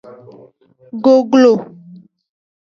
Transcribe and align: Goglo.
Goglo. 1.05 1.53